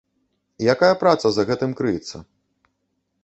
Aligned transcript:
Якая 0.73 0.89
праца 1.03 1.27
за 1.35 1.45
гэтым 1.49 1.71
крыецца? 1.79 2.17